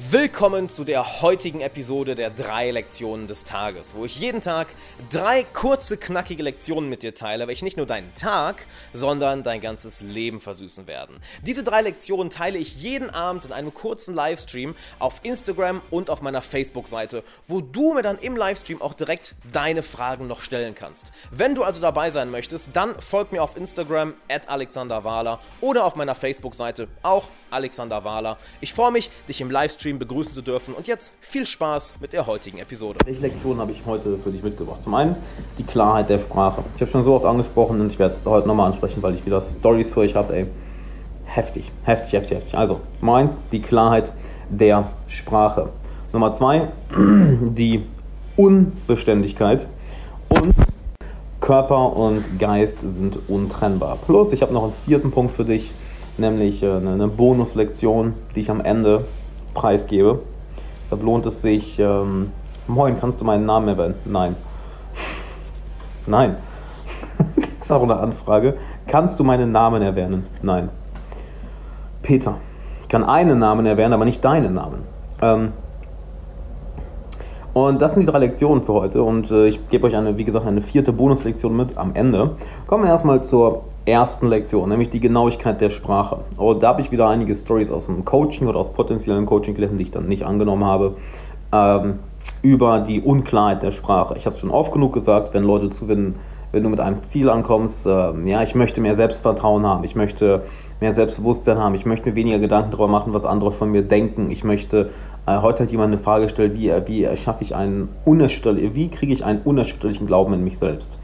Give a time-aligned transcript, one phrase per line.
[0.00, 4.68] Willkommen zu der heutigen Episode der drei Lektionen des Tages, wo ich jeden Tag
[5.10, 10.00] drei kurze, knackige Lektionen mit dir teile, welche nicht nur deinen Tag, sondern dein ganzes
[10.00, 11.16] Leben versüßen werden.
[11.42, 16.22] Diese drei Lektionen teile ich jeden Abend in einem kurzen Livestream auf Instagram und auf
[16.22, 21.10] meiner Facebook-Seite, wo du mir dann im Livestream auch direkt deine Fragen noch stellen kannst.
[21.32, 25.84] Wenn du also dabei sein möchtest, dann folg mir auf Instagram at Alexander Wahler oder
[25.84, 28.38] auf meiner Facebook-Seite auch Alexander Wahler.
[28.60, 30.74] Ich freue mich, dich im Livestream Livestream begrüßen zu dürfen.
[30.74, 32.98] Und jetzt viel Spaß mit der heutigen Episode.
[33.04, 34.82] Welche Lektionen habe ich heute für dich mitgebracht?
[34.82, 35.16] Zum einen
[35.58, 36.62] die Klarheit der Sprache.
[36.74, 39.24] Ich habe schon so oft angesprochen und ich werde es heute nochmal ansprechen, weil ich
[39.24, 40.34] wieder Stories für euch habe.
[40.34, 40.46] Ey,
[41.24, 42.54] heftig, heftig, heftig, heftig.
[42.54, 44.12] Also, Nummer eins, die Klarheit
[44.50, 45.70] der Sprache.
[46.12, 47.84] Nummer zwei, die
[48.36, 49.66] Unbeständigkeit.
[50.28, 50.54] Und
[51.40, 53.98] Körper und Geist sind untrennbar.
[54.04, 55.70] Plus, ich habe noch einen vierten Punkt für dich,
[56.18, 59.04] nämlich äh, eine Bonuslektion, die ich am Ende
[59.54, 60.20] preisgebe.
[60.84, 61.78] Deshalb lohnt es sich.
[61.78, 62.32] Ähm,
[62.66, 63.94] Moin, kannst du meinen Namen erwähnen?
[64.04, 64.36] Nein.
[66.06, 66.36] Nein.
[67.36, 68.58] das ist auch eine Anfrage.
[68.86, 70.26] Kannst du meinen Namen erwähnen?
[70.42, 70.68] Nein.
[72.02, 72.36] Peter.
[72.82, 74.82] Ich kann einen Namen erwähnen, aber nicht deinen Namen.
[75.22, 75.52] Ähm,
[77.54, 80.24] und das sind die drei Lektionen für heute und äh, ich gebe euch eine, wie
[80.24, 82.36] gesagt, eine vierte Bonuslektion mit am Ende.
[82.66, 86.20] Kommen wir erstmal zur ersten Lektion, nämlich die Genauigkeit der Sprache.
[86.36, 89.84] Und da habe ich wieder einige Stories aus dem Coaching oder aus potenziellen Coaching-Klienten, die
[89.84, 90.96] ich dann nicht angenommen habe,
[91.52, 92.00] ähm,
[92.42, 94.16] über die Unklarheit der Sprache.
[94.16, 96.14] Ich habe es schon oft genug gesagt, wenn Leute zu, wenn,
[96.52, 100.42] wenn du mit einem Ziel ankommst, äh, ja, ich möchte mehr Selbstvertrauen haben, ich möchte
[100.80, 104.30] mehr Selbstbewusstsein haben, ich möchte mir weniger Gedanken darüber machen, was andere von mir denken,
[104.30, 104.90] ich möchte
[105.28, 109.24] äh, heute hat jemand eine Frage gestellt, wie, wie schaffe ich einen wie kriege ich
[109.24, 110.98] einen unerschütterlichen Glauben in mich selbst?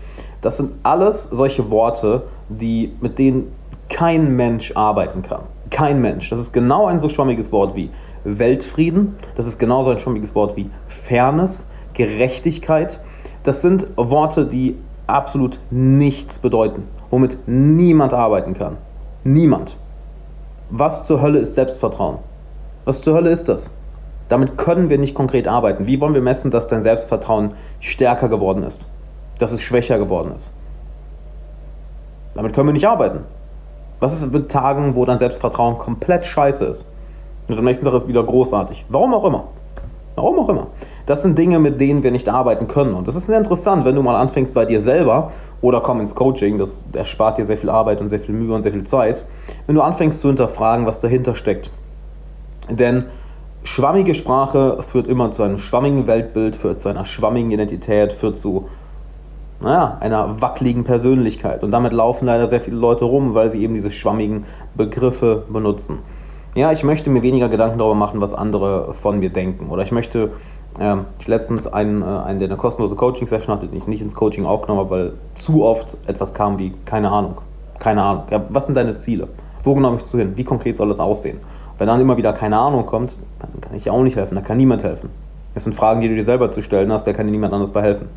[0.44, 3.50] Das sind alles solche Worte, die, mit denen
[3.88, 5.44] kein Mensch arbeiten kann.
[5.70, 6.28] Kein Mensch.
[6.28, 7.88] Das ist genau ein so schwammiges Wort wie
[8.24, 9.16] Weltfrieden.
[9.36, 13.00] Das ist genauso ein schwammiges Wort wie Fairness, Gerechtigkeit.
[13.42, 18.76] Das sind Worte, die absolut nichts bedeuten, womit niemand arbeiten kann.
[19.24, 19.78] Niemand.
[20.68, 22.18] Was zur Hölle ist Selbstvertrauen?
[22.84, 23.70] Was zur Hölle ist das?
[24.28, 25.86] Damit können wir nicht konkret arbeiten.
[25.86, 28.84] Wie wollen wir messen, dass dein Selbstvertrauen stärker geworden ist?
[29.38, 30.52] Dass es schwächer geworden ist?
[32.34, 33.20] Damit können wir nicht arbeiten.
[34.00, 36.86] Was ist mit Tagen, wo dein Selbstvertrauen komplett scheiße ist?
[37.48, 38.84] Und am nächsten Tag ist wieder großartig.
[38.88, 39.44] Warum auch immer.
[40.16, 40.66] Warum auch immer.
[41.06, 42.94] Das sind Dinge, mit denen wir nicht arbeiten können.
[42.94, 46.14] Und das ist sehr interessant, wenn du mal anfängst bei dir selber oder komm ins
[46.14, 49.24] Coaching, das erspart dir sehr viel Arbeit und sehr viel Mühe und sehr viel Zeit,
[49.66, 51.70] wenn du anfängst zu hinterfragen, was dahinter steckt.
[52.70, 53.06] Denn
[53.64, 58.68] schwammige Sprache führt immer zu einem schwammigen Weltbild, führt zu einer schwammigen Identität, führt zu
[59.64, 61.64] naja, einer wackeligen Persönlichkeit.
[61.64, 64.44] Und damit laufen leider sehr viele Leute rum, weil sie eben diese schwammigen
[64.74, 65.98] Begriffe benutzen.
[66.54, 69.70] Ja, ich möchte mir weniger Gedanken darüber machen, was andere von mir denken.
[69.70, 70.30] Oder ich möchte,
[70.78, 74.14] äh, ich letztens einen, äh, einen, der eine kostenlose Coaching-Session hatte, den ich nicht ins
[74.14, 77.40] Coaching aufgenommen habe, weil zu oft etwas kam wie, keine Ahnung,
[77.80, 78.24] keine Ahnung.
[78.30, 79.28] Ja, was sind deine Ziele?
[79.64, 80.34] Wo genau möchtest du hin?
[80.36, 81.38] Wie konkret soll das aussehen?
[81.78, 84.42] Wenn dann immer wieder keine Ahnung kommt, dann kann ich ja auch nicht helfen, da
[84.42, 85.08] kann niemand helfen.
[85.54, 87.70] Das sind Fragen, die du dir selber zu stellen hast, da kann dir niemand anders
[87.70, 88.08] bei helfen.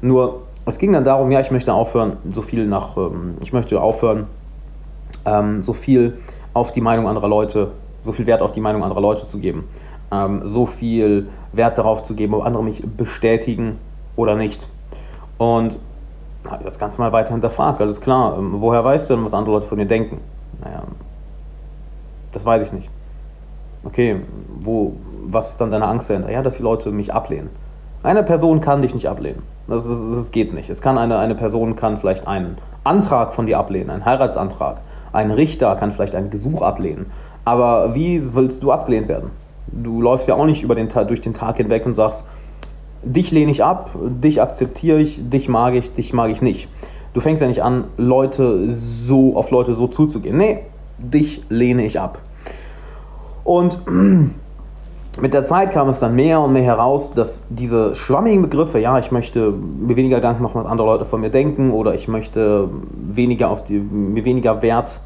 [0.00, 3.80] Nur, es ging dann darum, ja, ich möchte aufhören, so viel nach, ähm, ich möchte
[3.80, 4.26] aufhören,
[5.24, 6.18] ähm, so viel
[6.54, 7.70] auf die Meinung anderer Leute,
[8.04, 9.68] so viel Wert auf die Meinung anderer Leute zu geben,
[10.10, 13.78] ähm, so viel Wert darauf zu geben, ob andere mich bestätigen
[14.16, 14.68] oder nicht.
[15.38, 15.78] Und
[16.48, 19.68] habe das Ganze mal weiter hinterfragt, alles klar, woher weißt du denn, was andere Leute
[19.68, 20.20] von dir denken?
[20.62, 20.82] Naja,
[22.32, 22.88] das weiß ich nicht.
[23.84, 24.16] Okay,
[24.60, 24.94] wo,
[25.26, 26.30] was ist dann deine Angst dahinter?
[26.30, 27.50] Ja, dass die Leute mich ablehnen.
[28.02, 29.42] Eine Person kann dich nicht ablehnen.
[29.68, 30.70] Das, ist, das geht nicht.
[30.70, 34.78] Es kann eine, eine Person kann vielleicht einen Antrag von dir ablehnen, einen Heiratsantrag.
[35.12, 37.06] Ein Richter kann vielleicht ein Gesuch ablehnen.
[37.44, 39.30] Aber wie willst du abgelehnt werden?
[39.68, 42.24] Du läufst ja auch nicht über den, durch den Tag hinweg und sagst,
[43.02, 43.90] dich lehne ich ab,
[44.22, 46.68] dich akzeptiere ich, dich mag ich, dich mag ich nicht.
[47.14, 50.36] Du fängst ja nicht an, Leute so auf Leute so zuzugehen.
[50.36, 50.58] Nee,
[50.98, 52.18] dich lehne ich ab.
[53.42, 53.78] Und
[55.20, 58.98] mit der Zeit kam es dann mehr und mehr heraus, dass diese schwammigen Begriffe, ja,
[58.98, 62.68] ich möchte mir weniger Gedanken machen, was andere Leute von mir denken, oder ich möchte
[62.92, 65.00] weniger auf die, mir weniger Wert,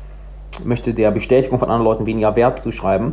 [0.65, 3.13] möchte der Bestätigung von anderen Leuten weniger Wert zuschreiben,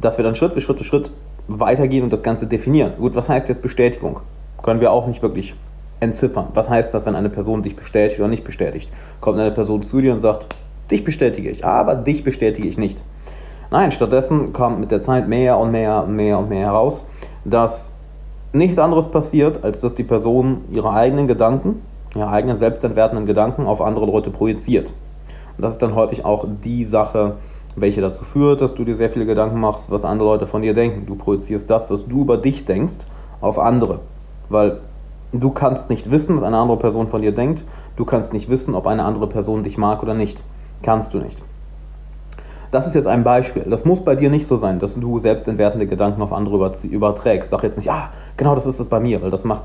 [0.00, 1.10] dass wir dann Schritt für Schritt für Schritt
[1.48, 2.92] weitergehen und das Ganze definieren.
[2.98, 4.20] Gut, was heißt jetzt Bestätigung?
[4.62, 5.54] Können wir auch nicht wirklich
[6.00, 6.48] entziffern.
[6.54, 8.90] Was heißt das, wenn eine Person dich bestätigt oder nicht bestätigt?
[9.20, 10.54] Kommt eine Person zu dir und sagt,
[10.90, 12.98] dich bestätige ich, aber dich bestätige ich nicht.
[13.70, 17.04] Nein, stattdessen kam mit der Zeit mehr und mehr und mehr und mehr heraus,
[17.44, 17.92] dass
[18.54, 21.82] nichts anderes passiert, als dass die Person ihre eigenen Gedanken,
[22.14, 24.88] ihre eigenen selbstentwertenden Gedanken auf andere Leute projiziert.
[25.56, 27.34] Und das ist dann häufig auch die Sache,
[27.76, 30.72] welche dazu führt, dass du dir sehr viele Gedanken machst, was andere Leute von dir
[30.72, 31.04] denken.
[31.06, 32.98] Du projizierst das, was du über dich denkst,
[33.42, 34.00] auf andere.
[34.48, 34.80] Weil
[35.32, 37.62] du kannst nicht wissen, was eine andere Person von dir denkt.
[37.96, 40.42] Du kannst nicht wissen, ob eine andere Person dich mag oder nicht.
[40.82, 41.36] Kannst du nicht.
[42.70, 43.62] Das ist jetzt ein Beispiel.
[43.62, 47.50] Das muss bei dir nicht so sein, dass du selbstentwertende Gedanken auf andere überträgst.
[47.50, 49.62] Sag jetzt nicht, ah, genau das ist es bei mir, weil das macht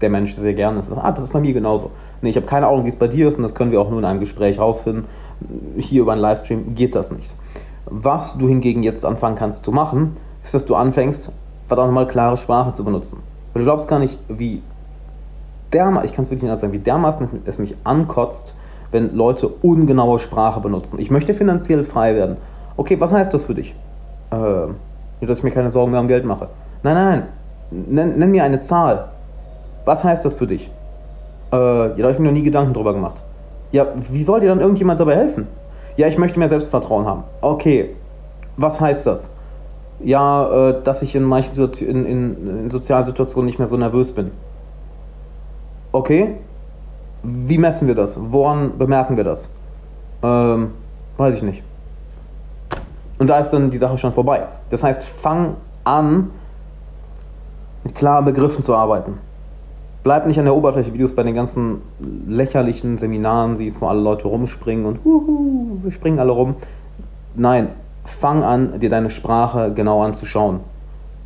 [0.00, 0.76] der Mensch sehr gerne.
[0.76, 1.90] Das ist, ah, das ist bei mir genauso.
[2.22, 3.90] Nee, ich habe keine Ahnung, wie es bei dir ist und das können wir auch
[3.90, 5.04] nur in einem Gespräch rausfinden.
[5.76, 7.32] Hier über einen Livestream geht das nicht.
[7.86, 11.30] Was du hingegen jetzt anfangen kannst zu machen, ist, dass du anfängst,
[11.68, 13.18] verdammt nochmal klare Sprache zu benutzen.
[13.52, 14.62] Weil du glaubst gar nicht, wie
[15.72, 18.54] dermaßen, ich kann es wirklich nicht sagen, wie dermaßen es mich ankotzt,
[18.92, 20.98] wenn Leute ungenaue Sprache benutzen.
[20.98, 22.36] Ich möchte finanziell frei werden.
[22.76, 23.74] Okay, was heißt das für dich?
[24.30, 26.48] Äh, dass ich mir keine Sorgen mehr um Geld mache.
[26.82, 27.22] Nein, nein,
[27.70, 29.08] nenn, nenn mir eine Zahl.
[29.84, 30.70] Was heißt das für dich?
[31.52, 33.16] Äh, ja, da habe ich mir noch nie Gedanken drüber gemacht.
[33.72, 35.46] Ja, wie soll dir dann irgendjemand dabei helfen?
[35.96, 37.24] Ja, ich möchte mehr Selbstvertrauen haben.
[37.40, 37.90] Okay,
[38.56, 39.30] was heißt das?
[40.02, 44.12] Ja, äh, dass ich in manchen in, in, in sozialen Situationen nicht mehr so nervös
[44.12, 44.30] bin.
[45.92, 46.36] Okay,
[47.22, 48.16] wie messen wir das?
[48.18, 49.48] Woran bemerken wir das?
[50.22, 50.70] Ähm,
[51.16, 51.62] weiß ich nicht.
[53.18, 54.46] Und da ist dann die Sache schon vorbei.
[54.70, 56.30] Das heißt, fang an,
[57.84, 59.18] mit klaren Begriffen zu arbeiten.
[60.02, 61.82] Bleib nicht an der Oberfläche, wie du es bei den ganzen
[62.26, 66.54] lächerlichen Seminaren siehst, wo alle Leute rumspringen und huhu, wir springen alle rum.
[67.34, 67.68] Nein,
[68.04, 70.60] fang an, dir deine Sprache genau anzuschauen.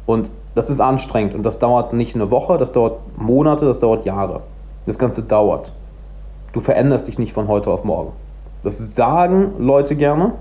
[0.07, 4.05] Und das ist anstrengend und das dauert nicht eine Woche, das dauert Monate, das dauert
[4.05, 4.41] Jahre.
[4.87, 5.73] Das Ganze dauert.
[6.55, 8.13] Du veränderst dich nicht von heute auf morgen.
[8.63, 10.35] Das sagen Leute gerne,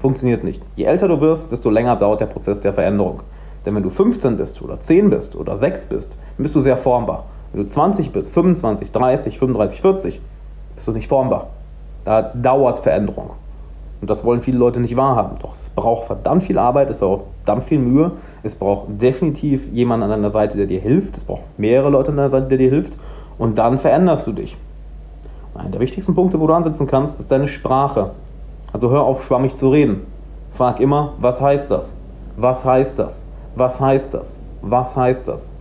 [0.00, 0.60] funktioniert nicht.
[0.74, 3.20] Je älter du wirst, desto länger dauert der Prozess der Veränderung.
[3.64, 7.26] Denn wenn du 15 bist oder 10 bist oder 6 bist, bist du sehr formbar.
[7.52, 10.20] Wenn du 20 bist, 25, 30, 35, 40,
[10.74, 11.50] bist du nicht formbar.
[12.04, 13.30] Da dauert Veränderung.
[14.00, 15.38] Und das wollen viele Leute nicht wahrhaben.
[15.40, 18.10] Doch es braucht verdammt viel Arbeit, es braucht verdammt viel Mühe,
[18.42, 22.16] es braucht definitiv jemanden an deiner Seite, der dir hilft, es braucht mehrere Leute an
[22.16, 22.94] deiner Seite, der dir hilft.
[23.38, 24.56] Und dann veränderst du dich.
[25.54, 28.10] Einer der wichtigsten Punkte, wo du ansetzen kannst, ist deine Sprache.
[28.72, 30.00] Also hör auf, schwammig zu reden.
[30.50, 31.94] Frag immer, was heißt das?
[32.36, 33.24] Was heißt das?
[33.54, 34.36] Was heißt das?
[34.62, 35.54] Was heißt das?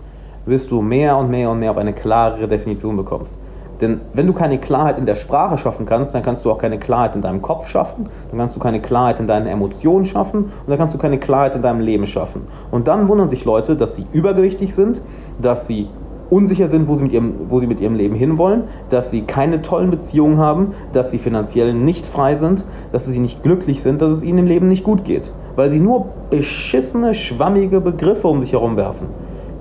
[0.47, 3.37] Wirst du mehr und mehr und mehr auf eine klarere Definition bekommst.
[3.81, 6.79] Denn wenn du keine Klarheit in der Sprache schaffen kannst, dann kannst du auch keine
[6.79, 10.69] Klarheit in deinem Kopf schaffen, dann kannst du keine Klarheit in deinen Emotionen schaffen und
[10.69, 12.47] dann kannst du keine Klarheit in deinem Leben schaffen.
[12.71, 15.01] Und dann wundern sich Leute, dass sie übergewichtig sind,
[15.39, 15.89] dass sie
[16.29, 19.61] unsicher sind, wo sie, mit ihrem, wo sie mit ihrem Leben hinwollen, dass sie keine
[19.61, 24.11] tollen Beziehungen haben, dass sie finanziell nicht frei sind, dass sie nicht glücklich sind, dass
[24.11, 28.53] es ihnen im Leben nicht gut geht, weil sie nur beschissene, schwammige Begriffe um sich
[28.53, 29.07] herum werfen.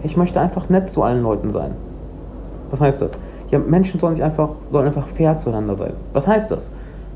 [0.02, 1.72] Ich möchte einfach nett zu allen Leuten sein.
[2.70, 3.12] Was heißt das?
[3.50, 5.92] Ja, Menschen sollen, sich einfach, sollen einfach fair zueinander sein.
[6.14, 6.70] Was heißt das?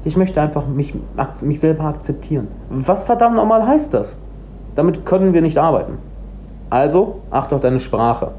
[0.05, 0.95] Ich möchte einfach mich,
[1.43, 2.49] mich selber akzeptieren.
[2.71, 4.15] Was verdammt nochmal heißt das?
[4.77, 5.95] Damit können wir nicht arbeiten.
[6.71, 8.33] Also achte auf deine Sprache.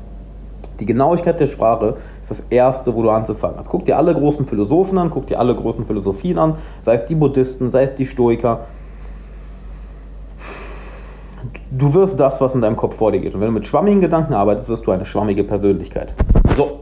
[0.79, 3.69] Die Genauigkeit der Sprache ist das Erste, wo du anzufangen hast.
[3.69, 7.15] Guck dir alle großen Philosophen an, guck dir alle großen Philosophien an, sei es die
[7.15, 8.61] Buddhisten, sei es die Stoiker.
[11.71, 13.33] Du wirst das, was in deinem Kopf vor dir geht.
[13.33, 16.13] Und wenn du mit schwammigen Gedanken arbeitest, wirst du eine schwammige Persönlichkeit.
[16.55, 16.81] So,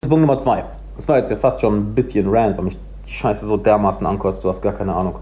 [0.00, 0.64] Punkt Nummer zwei.
[0.96, 4.06] Das war jetzt ja fast schon ein bisschen rant, weil mich die Scheiße so dermaßen
[4.06, 5.16] ankotzt, du hast gar keine Ahnung.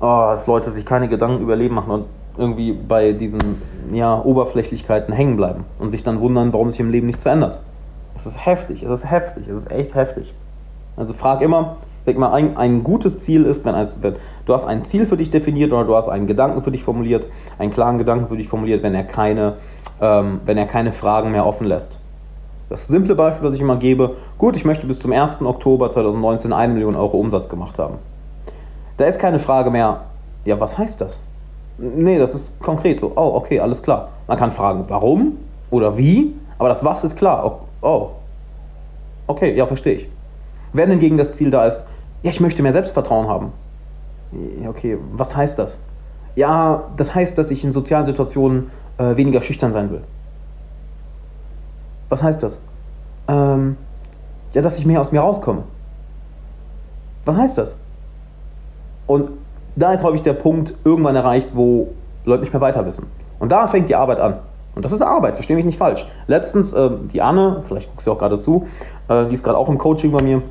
[0.00, 2.04] Oh, dass Leute sich keine Gedanken über Leben machen und
[2.36, 3.60] irgendwie bei diesen
[3.92, 7.58] ja, Oberflächlichkeiten hängen bleiben und sich dann wundern, warum sich im Leben nichts verändert.
[8.16, 10.34] Es ist heftig, es ist heftig, es ist echt heftig.
[10.96, 14.66] Also frag immer, denk mal, ein, ein gutes Ziel ist, wenn, als, wenn du hast
[14.66, 17.26] ein Ziel für dich definiert oder du hast einen Gedanken für dich formuliert,
[17.58, 19.54] einen klaren Gedanken für dich formuliert, wenn er keine,
[20.00, 21.98] ähm, wenn er keine Fragen mehr offen lässt.
[22.68, 25.42] Das simple Beispiel, was ich immer gebe, gut, ich möchte bis zum 1.
[25.42, 27.96] Oktober 2019 eine Million Euro Umsatz gemacht haben.
[28.96, 30.02] Da ist keine Frage mehr,
[30.44, 31.18] ja, was heißt das?
[31.80, 33.12] Nee, das ist konkret so.
[33.16, 34.10] Oh, okay, alles klar.
[34.26, 35.38] Man kann fragen, warum
[35.70, 37.44] oder wie, aber das Was ist klar.
[37.82, 38.10] Oh, oh.
[39.26, 40.08] okay, ja, verstehe ich.
[40.74, 41.80] Wenn hingegen das Ziel da ist,
[42.22, 43.52] ja, ich möchte mehr Selbstvertrauen haben.
[44.68, 45.78] Okay, was heißt das?
[46.36, 50.02] Ja, das heißt, dass ich in sozialen Situationen äh, weniger schüchtern sein will.
[52.10, 52.60] Was heißt das?
[53.26, 53.76] Ähm,
[54.52, 55.62] ja, dass ich mehr aus mir rauskomme.
[57.24, 57.74] Was heißt das?
[59.06, 59.30] Und
[59.82, 61.88] da ist häufig der Punkt irgendwann erreicht, wo
[62.24, 63.06] Leute nicht mehr weiter wissen.
[63.38, 64.34] Und da fängt die Arbeit an.
[64.74, 66.06] Und das ist Arbeit, verstehe mich nicht falsch.
[66.26, 68.66] Letztens, äh, die Anne, vielleicht guckst du auch gerade zu,
[69.08, 70.42] äh, die ist gerade auch im Coaching bei mir.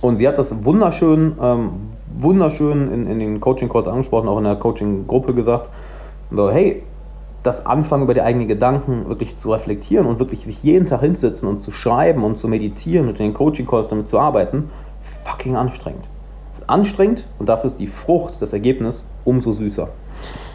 [0.00, 1.70] Und sie hat das wunderschön, ähm,
[2.18, 5.68] wunderschön in, in den Coaching-Calls angesprochen, auch in der Coaching-Gruppe gesagt.
[6.30, 6.82] So, hey,
[7.42, 11.48] das Anfangen über die eigenen Gedanken wirklich zu reflektieren und wirklich sich jeden Tag hinsetzen
[11.48, 14.70] und zu schreiben und zu meditieren und in den Coaching-Calls damit zu arbeiten,
[15.24, 16.04] fucking anstrengend
[16.68, 19.88] anstrengend und dafür ist die Frucht, das Ergebnis, umso süßer.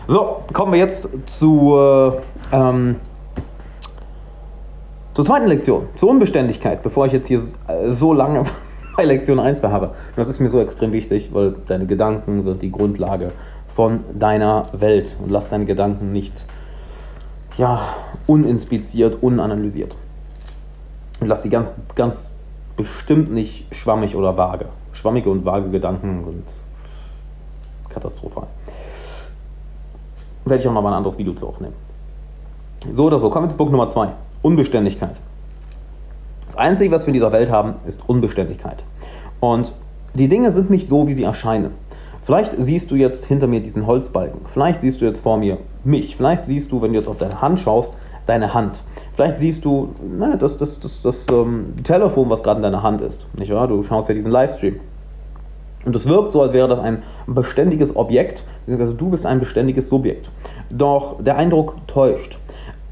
[0.07, 1.77] So, kommen wir jetzt zu,
[2.51, 2.97] ähm,
[5.13, 7.41] zur zweiten Lektion, zur Unbeständigkeit, bevor ich jetzt hier
[7.87, 8.43] so lange
[8.97, 9.91] bei Lektion 1 verharre.
[10.15, 13.31] Das ist mir so extrem wichtig, weil deine Gedanken sind die Grundlage
[13.67, 16.45] von deiner Welt und lass deine Gedanken nicht
[17.57, 17.95] ja,
[18.27, 19.95] uninspiziert, unanalysiert.
[21.19, 22.31] Und lass sie ganz, ganz
[22.75, 24.65] bestimmt nicht schwammig oder vage.
[25.03, 26.45] Schwammige und vage Gedanken sind
[27.89, 28.47] katastrophal.
[30.45, 31.73] Werde ich auch noch mal ein anderes Video zu aufnehmen.
[32.93, 34.07] So oder so, kommen wir zu Punkt Nummer 2.
[34.43, 35.17] Unbeständigkeit.
[36.45, 38.81] Das Einzige, was wir in dieser Welt haben, ist Unbeständigkeit.
[39.41, 39.73] Und
[40.13, 41.71] die Dinge sind nicht so, wie sie erscheinen.
[42.21, 44.39] Vielleicht siehst du jetzt hinter mir diesen Holzbalken.
[44.53, 46.15] Vielleicht siehst du jetzt vor mir mich.
[46.15, 47.91] Vielleicht siehst du, wenn du jetzt auf deine Hand schaust,
[48.25, 48.81] deine Hand.
[49.15, 53.01] Vielleicht siehst du na, das, das, das, das ähm, Telefon, was gerade in deiner Hand
[53.01, 53.27] ist.
[53.37, 53.67] Nicht wahr?
[53.67, 54.79] Du schaust ja diesen Livestream.
[55.85, 59.89] Und es wirkt so, als wäre das ein beständiges Objekt, also du bist ein beständiges
[59.89, 60.29] Subjekt.
[60.69, 62.37] Doch der Eindruck täuscht.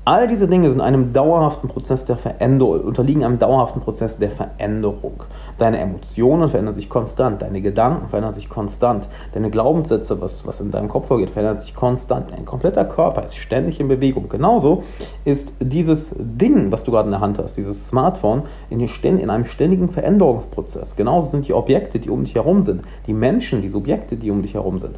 [0.04, 5.24] All diese Dinge sind einem dauerhaften Prozess der Veränderung, unterliegen einem dauerhaften Prozess der Veränderung.
[5.62, 10.72] Deine Emotionen verändern sich konstant, deine Gedanken verändern sich konstant, deine Glaubenssätze, was, was in
[10.72, 12.32] deinem Kopf vorgeht, verändern sich konstant.
[12.32, 14.28] Dein kompletter Körper ist ständig in Bewegung.
[14.28, 14.82] Genauso
[15.24, 18.42] ist dieses Ding, was du gerade in der Hand hast, dieses Smartphone,
[18.72, 20.96] in, in einem ständigen Veränderungsprozess.
[20.96, 24.42] Genauso sind die Objekte, die um dich herum sind, die Menschen, die Subjekte, die um
[24.42, 24.98] dich herum sind,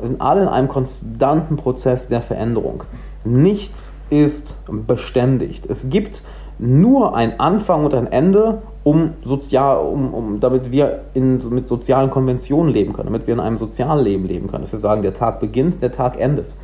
[0.00, 2.84] sind alle in einem konstanten Prozess der Veränderung.
[3.24, 5.66] Nichts ist beständigt.
[5.66, 6.22] Es gibt
[6.58, 12.10] nur ein Anfang und ein Ende, um sozial, um, um, damit wir in, mit sozialen
[12.10, 14.62] Konventionen leben können, damit wir in einem Sozialleben leben können.
[14.62, 16.54] Dass wir sagen, der Tag beginnt, der Tag endet.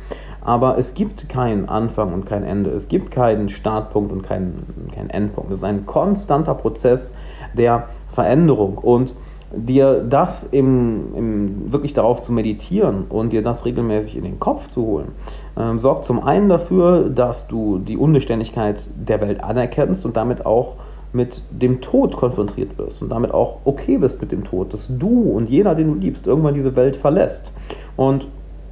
[0.41, 2.71] Aber es gibt keinen Anfang und kein Ende.
[2.71, 5.51] Es gibt keinen Startpunkt und keinen, keinen Endpunkt.
[5.51, 7.13] Es ist ein konstanter Prozess
[7.53, 8.77] der Veränderung.
[8.77, 9.13] Und
[9.55, 14.67] dir das im, im, wirklich darauf zu meditieren und dir das regelmäßig in den Kopf
[14.69, 15.09] zu holen,
[15.57, 20.75] ähm, sorgt zum einen dafür, dass du die Unbeständigkeit der Welt anerkennst und damit auch
[21.13, 25.31] mit dem Tod konfrontiert wirst und damit auch okay bist mit dem Tod, dass du
[25.31, 27.51] und jeder, den du liebst, irgendwann diese Welt verlässt.
[27.95, 28.27] Und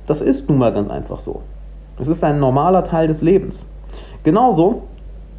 [0.08, 1.42] das ist nun mal ganz einfach so.
[2.00, 3.64] Es ist ein normaler Teil des Lebens.
[4.24, 4.84] Genauso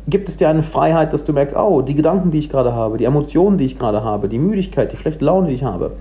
[0.06, 2.98] gibt es dir eine Freiheit, dass du merkst, oh, die Gedanken, die ich gerade habe,
[2.98, 5.92] die Emotionen, die ich gerade habe, die Müdigkeit, die schlechte Laune, die ich habe,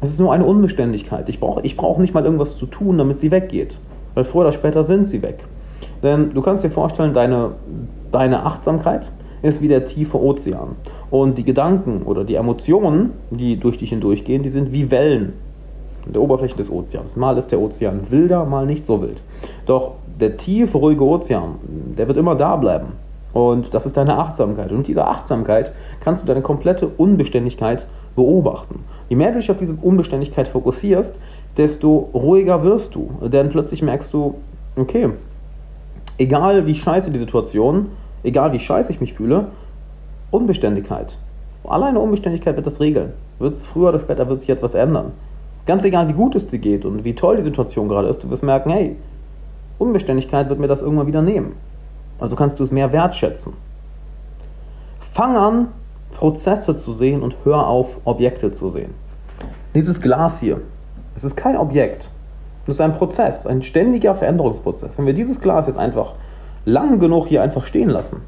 [0.00, 1.28] es ist nur eine Unbeständigkeit.
[1.28, 3.78] Ich brauche ich brauch nicht mal irgendwas zu tun, damit sie weggeht.
[4.16, 5.44] Weil früher oder später sind sie weg.
[6.02, 7.50] Denn du kannst dir vorstellen, deine,
[8.10, 10.76] deine Achtsamkeit ist wie der tiefe Ozean.
[11.10, 15.34] Und die Gedanken oder die Emotionen, die durch dich hindurchgehen, die sind wie Wellen
[16.06, 17.14] in der Oberfläche des Ozeans.
[17.14, 19.20] Mal ist der Ozean wilder, mal nicht so wild.
[19.66, 21.56] Doch der tiefe, ruhige Ozean,
[21.98, 22.92] der wird immer da bleiben.
[23.34, 24.70] Und das ist deine Achtsamkeit.
[24.70, 28.84] Und mit dieser Achtsamkeit kannst du deine komplette Unbeständigkeit beobachten.
[29.10, 31.20] Je mehr du dich auf diese Unbeständigkeit fokussierst,
[31.56, 33.10] desto ruhiger wirst du.
[33.22, 34.36] Denn plötzlich merkst du,
[34.76, 35.10] okay,
[36.18, 37.88] egal wie scheiße die Situation,
[38.22, 39.48] egal wie scheiße ich mich fühle,
[40.30, 41.16] Unbeständigkeit.
[41.64, 43.12] Alleine Unbeständigkeit wird das regeln.
[43.38, 45.12] Wird, früher oder später wird sich etwas ändern.
[45.66, 48.30] Ganz egal, wie gut es dir geht und wie toll die Situation gerade ist, du
[48.30, 48.96] wirst merken, hey,
[49.78, 51.54] Unbeständigkeit wird mir das irgendwann wieder nehmen.
[52.18, 53.52] Also kannst du es mehr wertschätzen.
[55.12, 55.68] Fang an,
[56.14, 58.94] Prozesse zu sehen und hör auf, Objekte zu sehen.
[59.74, 60.60] Dieses Glas hier,
[61.16, 62.08] es ist kein Objekt.
[62.64, 64.96] Es ist ein Prozess, ein ständiger Veränderungsprozess.
[64.96, 66.14] Wenn wir dieses Glas jetzt einfach
[66.64, 68.22] lang genug hier einfach stehen lassen,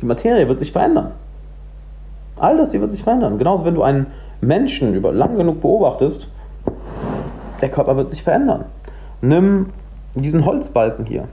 [0.00, 1.12] die Materie wird sich verändern.
[2.36, 3.38] All das hier wird sich verändern.
[3.38, 4.06] Genauso, wenn du einen
[4.40, 6.26] Menschen über lang genug beobachtest,
[7.60, 8.64] der Körper wird sich verändern.
[9.20, 9.70] Nimm
[10.14, 11.28] diesen Holzbalken hier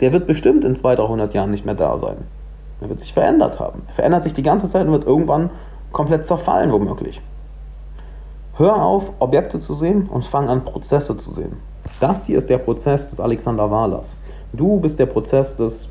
[0.00, 2.16] der wird bestimmt in 200, 300 Jahren nicht mehr da sein.
[2.80, 3.82] Er wird sich verändert haben.
[3.88, 5.50] Er verändert sich die ganze Zeit und wird irgendwann
[5.92, 7.20] komplett zerfallen, womöglich.
[8.60, 11.52] Hör auf, Objekte zu sehen und fang an, Prozesse zu sehen.
[11.98, 14.18] Das hier ist der Prozess des Alexander Wahlers.
[14.52, 15.88] Du bist der Prozess des,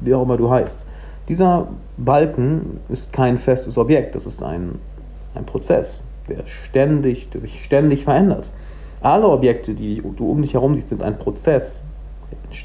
[0.00, 0.86] wie auch immer du heißt.
[1.28, 4.76] Dieser Balken ist kein festes Objekt, das ist ein,
[5.34, 6.00] ein Prozess,
[6.30, 8.48] der, ständig, der sich ständig verändert.
[9.02, 11.84] Alle Objekte, die du um dich herum siehst, sind ein Prozess,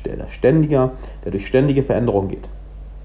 [0.06, 0.92] der ständiger,
[1.26, 2.48] der durch ständige Veränderung geht.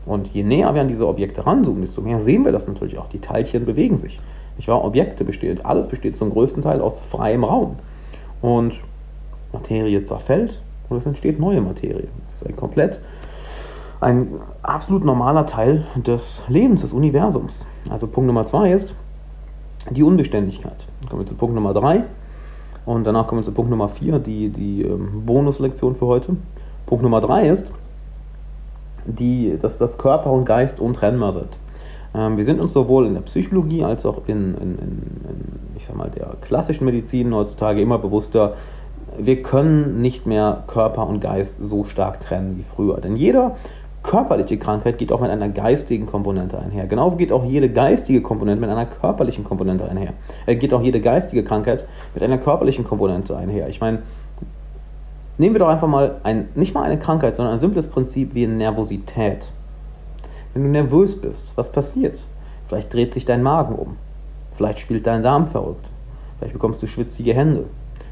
[0.06, 3.08] Und je näher wir an diese Objekte ranzoomen, desto mehr sehen wir das natürlich auch.
[3.08, 4.20] Die Teilchen bewegen sich.
[4.58, 4.84] Nicht wahr?
[4.84, 7.76] Objekte bestehen, alles besteht zum größten Teil aus freiem Raum.
[8.42, 8.80] Und
[9.52, 10.60] Materie zerfällt
[10.90, 12.08] und es entsteht neue Materie.
[12.26, 13.00] Das ist ein komplett,
[14.00, 14.28] ein
[14.62, 17.66] absolut normaler Teil des Lebens, des Universums.
[17.88, 18.94] Also Punkt Nummer zwei ist
[19.90, 20.86] die Unbeständigkeit.
[21.00, 22.04] Dann kommen wir zu Punkt Nummer drei.
[22.88, 26.36] Und danach kommen wir zu Punkt Nummer 4, die, die ähm, Bonuslektion für heute.
[26.86, 27.70] Punkt Nummer 3 ist,
[29.04, 31.58] die, dass das Körper und Geist untrennbar sind.
[32.14, 35.02] Ähm, wir sind uns sowohl in der Psychologie als auch in, in, in,
[35.76, 38.54] ich sag mal, der klassischen Medizin heutzutage immer bewusster,
[39.18, 43.00] wir können nicht mehr Körper und Geist so stark trennen wie früher.
[43.00, 43.52] Denn jede
[44.02, 46.86] körperliche Krankheit geht auch mit einer geistigen Komponente einher.
[46.86, 50.14] Genauso geht auch jede geistige Komponente mit einer körperlichen Komponente einher.
[50.46, 53.68] Äh, geht auch jede geistige Krankheit mit einer körperlichen Komponente einher.
[53.68, 54.00] Ich meine,
[55.36, 58.46] nehmen wir doch einfach mal ein, nicht mal eine Krankheit, sondern ein simples Prinzip wie
[58.46, 59.48] Nervosität.
[60.54, 62.20] Wenn du nervös bist, was passiert?
[62.68, 63.96] Vielleicht dreht sich dein Magen um.
[64.56, 65.86] Vielleicht spielt dein Darm verrückt.
[66.38, 67.64] Vielleicht bekommst du schwitzige Hände.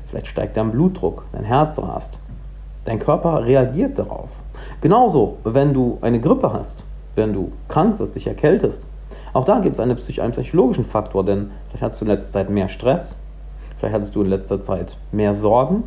[0.08, 2.18] Vielleicht steigt dein Blutdruck, dein Herz rast.
[2.84, 4.30] Dein Körper reagiert darauf.
[4.80, 6.84] Genauso, wenn du eine Grippe hast,
[7.16, 8.86] wenn du krank wirst, dich erkältest.
[9.32, 12.68] Auch da gibt es einen psychologischen Faktor, denn vielleicht hattest du in letzter Zeit mehr
[12.68, 13.18] Stress,
[13.78, 15.84] vielleicht hattest du in letzter Zeit mehr Sorgen.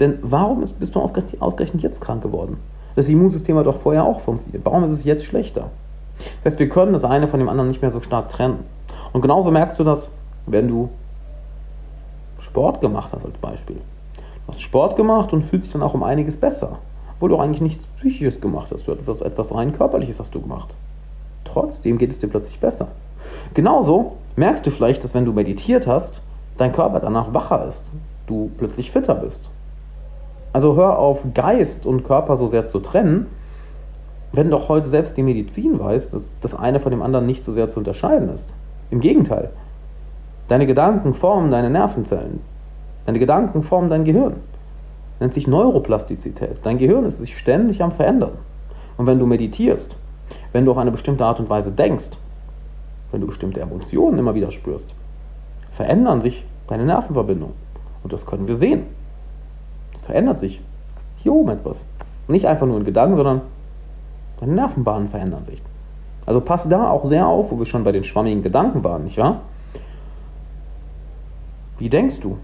[0.00, 2.58] Denn warum bist du ausgerechnet jetzt krank geworden?
[2.96, 4.64] Das Immunsystem hat doch vorher auch funktioniert.
[4.64, 5.70] Warum ist es jetzt schlechter?
[6.18, 8.64] Das heißt, wir können das eine von dem anderen nicht mehr so stark trennen.
[9.12, 10.10] Und genauso merkst du das,
[10.46, 10.90] wenn du
[12.40, 13.76] Sport gemacht hast als Beispiel.
[14.46, 16.78] Du hast Sport gemacht und fühlst dich dann auch um einiges besser,
[17.14, 18.86] obwohl du auch eigentlich nichts Psychisches gemacht hast.
[18.86, 20.74] Du hast etwas, rein Körperliches hast du gemacht.
[21.44, 22.88] Trotzdem geht es dir plötzlich besser.
[23.54, 26.20] Genauso merkst du vielleicht, dass wenn du meditiert hast,
[26.56, 27.84] dein Körper danach wacher ist,
[28.26, 29.48] du plötzlich fitter bist.
[30.52, 33.26] Also hör auf, Geist und Körper so sehr zu trennen,
[34.32, 37.52] wenn doch heute selbst die Medizin weiß, dass das eine von dem anderen nicht so
[37.52, 38.54] sehr zu unterscheiden ist.
[38.90, 39.50] Im Gegenteil,
[40.48, 42.40] Deine Gedanken formen deine Nervenzellen.
[43.04, 44.36] Deine Gedanken formen dein Gehirn.
[45.20, 46.56] Nennt sich Neuroplastizität.
[46.62, 48.32] Dein Gehirn ist sich ständig am Verändern.
[48.96, 49.94] Und wenn du meditierst,
[50.52, 52.12] wenn du auf eine bestimmte Art und Weise denkst,
[53.12, 54.94] wenn du bestimmte Emotionen immer wieder spürst,
[55.70, 57.54] verändern sich deine Nervenverbindungen.
[58.02, 58.84] Und das können wir sehen.
[59.98, 60.60] Es verändert sich
[61.16, 61.84] hier oben etwas.
[62.28, 63.40] Nicht einfach nur in Gedanken, sondern
[64.38, 65.60] deine Nervenbahnen verändern sich.
[66.24, 69.18] Also pass da auch sehr auf, wo wir schon bei den schwammigen Gedanken waren, nicht
[69.18, 69.40] wahr?
[71.78, 72.38] Wie denkst du?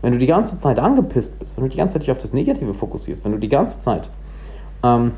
[0.00, 2.32] Wenn du die ganze Zeit angepisst bist, wenn du die ganze Zeit dich auf das
[2.32, 4.08] Negative fokussierst, wenn du die ganze Zeit,
[4.82, 5.12] ähm,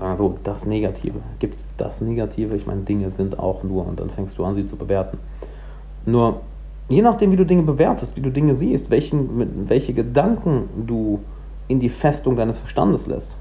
[0.00, 2.56] also das Negative, gibt es das Negative?
[2.56, 5.18] Ich meine, Dinge sind auch nur und dann fängst du an, sie zu bewerten.
[6.04, 6.40] Nur,
[6.88, 11.20] je nachdem, wie du Dinge bewertest, wie du Dinge siehst, welchen, welche Gedanken du
[11.68, 13.36] in die Festung deines Verstandes lässt,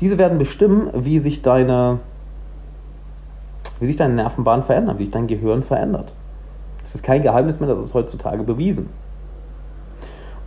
[0.00, 2.00] diese werden bestimmen, wie sich deine,
[3.80, 6.12] wie sich deine Nervenbahnen verändern, wie sich dein Gehirn verändert.
[6.84, 8.90] Es ist kein Geheimnis mehr, das ist heutzutage bewiesen.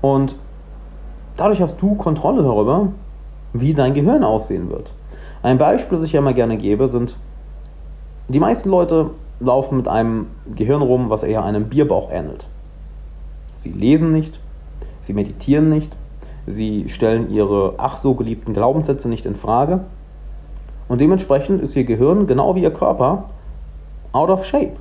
[0.02, 0.36] Und
[1.38, 2.90] dadurch hast du Kontrolle darüber,
[3.54, 4.94] wie dein Gehirn aussehen wird.
[5.42, 7.16] Ein Beispiel, das ich ja immer gerne gebe, sind,
[8.28, 12.46] die meisten Leute laufen mit einem Gehirn rum, was eher einem Bierbauch ähnelt.
[13.58, 14.40] Sie lesen nicht,
[15.02, 15.96] sie meditieren nicht,
[16.48, 19.82] sie stellen ihre ach so geliebten Glaubenssätze nicht in Frage.
[20.88, 23.26] Und dementsprechend ist ihr Gehirn, genau wie ihr Körper,
[24.12, 24.78] out of shape.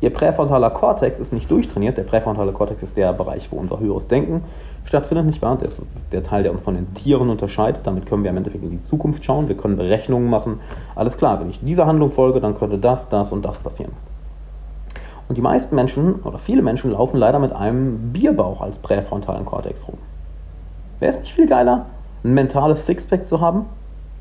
[0.00, 1.96] Ihr präfrontaler Kortex ist nicht durchtrainiert.
[1.98, 4.44] Der präfrontale Kortex ist der Bereich, wo unser höheres Denken
[4.84, 5.56] stattfindet, nicht wahr?
[5.56, 5.82] Der ist
[6.12, 7.80] der Teil, der uns von den Tieren unterscheidet.
[7.84, 9.48] Damit können wir im Endeffekt in die Zukunft schauen.
[9.48, 10.60] Wir können Berechnungen machen.
[10.94, 13.92] Alles klar, wenn ich dieser Handlung folge, dann könnte das, das und das passieren.
[15.28, 19.86] Und die meisten Menschen oder viele Menschen laufen leider mit einem Bierbauch als präfrontalen Kortex
[19.86, 19.98] rum.
[21.00, 21.86] Wäre es nicht viel geiler,
[22.22, 23.66] ein mentales Sixpack zu haben,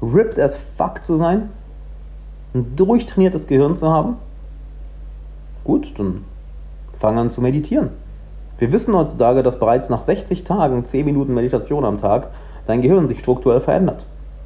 [0.01, 1.49] ripped as fuck zu sein,
[2.53, 4.17] ein durchtrainiertes Gehirn zu haben
[5.67, 6.23] Gut, dann
[6.97, 7.89] fang an zu meditieren.
[8.57, 12.29] Wir wissen heutzutage, dass bereits nach 60 Tagen 10 Minuten Meditation am Tag
[12.67, 14.05] dein Gehirn sich strukturell verändert.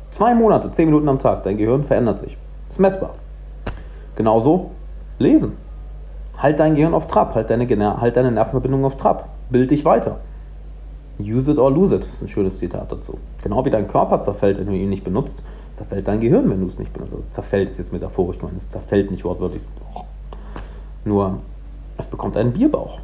[0.09, 2.37] Zwei Monate, 10 Minuten am Tag, dein Gehirn verändert sich.
[2.71, 3.11] Ist messbar.
[4.15, 4.71] Genauso
[5.19, 5.51] lesen.
[6.39, 9.29] Halt dein Gehirn auf Trab, halt deine, halt deine Nervenverbindung auf Trab.
[9.51, 10.17] Bild dich weiter.
[11.19, 13.19] Use it or lose it, ist ein schönes Zitat dazu.
[13.43, 15.35] Genau wie dein Körper zerfällt, wenn du ihn nicht benutzt,
[15.75, 17.13] zerfällt dein Gehirn, wenn du es nicht benutzt.
[17.29, 19.61] Zerfällt ist jetzt metaphorisch gemeint, es zerfällt nicht wortwörtlich.
[21.03, 21.39] Nur,
[21.97, 22.99] es bekommt einen Bierbauch.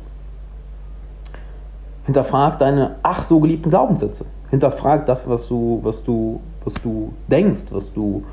[2.06, 4.26] Hinterfrag deine ach so geliebten Glaubenssätze.
[4.50, 8.24] Hinterfrag das, was du, was du, was du denkst, was du,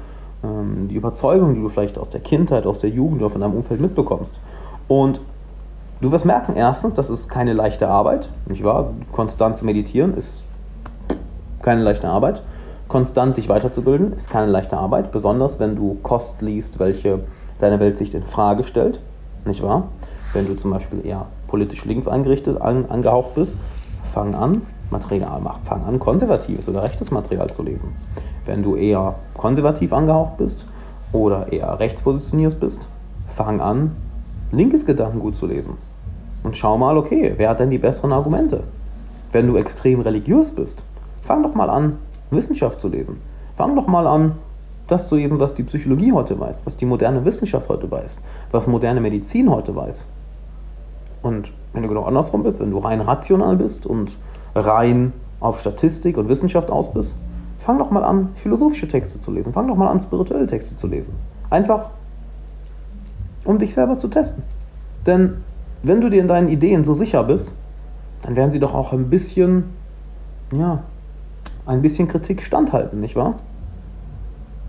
[0.44, 3.54] ähm, die Überzeugung, die du vielleicht aus der Kindheit, aus der Jugend oder von deinem
[3.54, 4.34] Umfeld mitbekommst.
[4.86, 5.20] Und
[6.00, 8.90] du wirst merken, erstens, das ist keine leichte Arbeit, nicht wahr?
[9.12, 10.44] Konstant zu meditieren ist
[11.62, 12.42] keine leichte Arbeit.
[12.86, 17.20] Konstant dich weiterzubilden ist keine leichte Arbeit, besonders wenn du Kost liest, welche
[17.58, 19.00] deine Weltsicht in Frage stellt
[19.46, 19.88] nicht wahr?
[20.32, 23.56] Wenn du zum Beispiel eher politisch links angerichtet, an, angehaucht bist,
[24.12, 27.92] fang an, Material, fang an, konservatives oder rechtes Material zu lesen.
[28.46, 30.66] Wenn du eher konservativ angehaucht bist
[31.12, 32.80] oder eher rechts positioniert bist,
[33.28, 33.96] fang an,
[34.52, 35.74] linkes Gedankengut zu lesen.
[36.42, 38.64] Und schau mal, okay, wer hat denn die besseren Argumente?
[39.32, 40.82] Wenn du extrem religiös bist,
[41.22, 41.98] fang doch mal an,
[42.30, 43.20] Wissenschaft zu lesen.
[43.56, 44.32] Fang doch mal an,
[44.88, 48.18] das zu lesen, was die Psychologie heute weiß, was die moderne Wissenschaft heute weiß,
[48.50, 50.04] was moderne Medizin heute weiß.
[51.22, 54.16] Und wenn du genau andersrum bist, wenn du rein rational bist und
[54.54, 57.16] rein auf Statistik und Wissenschaft aus bist,
[57.58, 59.52] fang doch mal an, philosophische Texte zu lesen.
[59.52, 61.14] Fang doch mal an, spirituelle Texte zu lesen.
[61.48, 61.90] Einfach,
[63.44, 64.42] um dich selber zu testen.
[65.06, 65.38] Denn
[65.82, 67.52] wenn du dir in deinen Ideen so sicher bist,
[68.22, 69.64] dann werden sie doch auch ein bisschen,
[70.52, 70.82] ja,
[71.66, 73.34] ein bisschen Kritik standhalten, nicht wahr?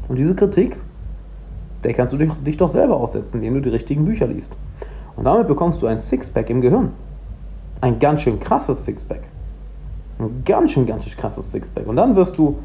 [0.07, 0.77] Und diese Kritik,
[1.83, 4.51] der kannst du dich, doch selber aussetzen, indem du die richtigen Bücher liest.
[5.15, 6.91] Und damit bekommst du ein Sixpack im Gehirn.
[7.81, 9.21] Ein ganz schön krasses Sixpack.
[10.19, 11.87] Ein ganz schön, ganz schön krasses Sixpack.
[11.87, 12.57] Und dann wirst du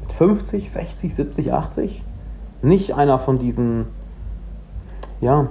[0.00, 2.02] mit 50, 60, 70, 80
[2.62, 3.86] nicht einer von diesen,
[5.20, 5.48] ja,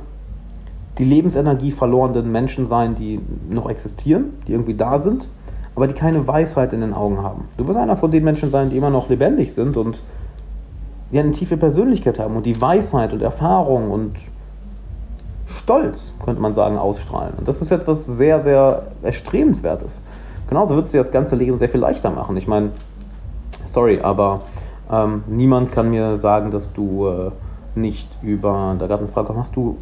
[0.98, 5.28] die Lebensenergie verlorenen Menschen sein, die noch existieren, die irgendwie da sind,
[5.76, 7.46] aber die keine Weisheit in den Augen haben.
[7.58, 10.02] Du wirst einer von den Menschen sein, die immer noch lebendig sind und
[11.14, 14.16] die eine tiefe Persönlichkeit haben und die Weisheit und Erfahrung und
[15.46, 17.36] Stolz, könnte man sagen, ausstrahlen.
[17.38, 20.02] Und das ist etwas sehr, sehr Erstrebenswertes.
[20.50, 22.36] Genauso wird es dir das ganze Leben sehr viel leichter machen.
[22.38, 22.72] Ich meine,
[23.66, 24.42] sorry, aber
[24.92, 27.32] ähm, niemand kann mir sagen, dass du äh,
[27.76, 29.78] nicht über, da gab eine Frage, hast du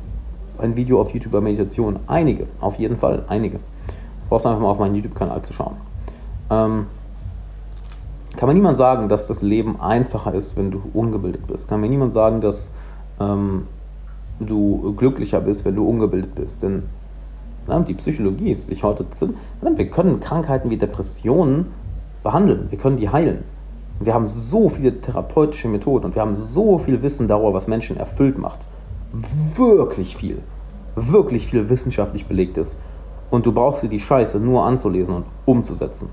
[0.58, 2.00] ein Video auf YouTube über Meditation?
[2.08, 3.58] Einige, auf jeden Fall einige.
[3.58, 5.78] Du brauchst einfach mal auf meinen YouTube-Kanal zu schauen.
[6.50, 6.88] Ähm,
[8.38, 11.68] kann mir niemand sagen, dass das Leben einfacher ist, wenn du ungebildet bist.
[11.68, 12.70] Kann mir niemand sagen, dass
[13.20, 13.68] ähm,
[14.40, 16.64] du glücklicher bist, wenn du ungebildet bist.
[16.64, 16.84] Denn
[17.68, 19.06] na, die Psychologie ist sich heute.
[19.62, 21.68] Wir können Krankheiten wie Depressionen
[22.24, 23.44] behandeln, wir können die heilen.
[24.00, 27.98] Wir haben so viele therapeutische Methoden und wir haben so viel Wissen darüber, was Menschen
[27.98, 28.60] erfüllt macht.
[29.56, 30.40] Wirklich viel.
[30.96, 32.76] Wirklich viel wissenschaftlich belegt ist.
[33.30, 36.10] Und du brauchst dir die Scheiße nur anzulesen und umzusetzen.